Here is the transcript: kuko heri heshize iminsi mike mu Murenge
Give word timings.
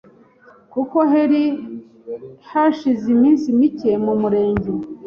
kuko 0.73 0.97
heri 1.11 1.43
heshize 2.49 3.05
iminsi 3.15 3.47
mike 3.59 3.91
mu 4.05 4.13
Murenge 4.21 4.69